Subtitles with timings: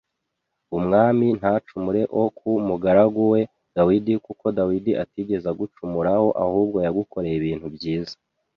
[0.77, 3.41] umwami ntacumure o ku mugaragu we
[3.75, 8.15] Dawidi kuko Dawidi atigeze agucumuraho ahubwo yagukoreye ibintu byiza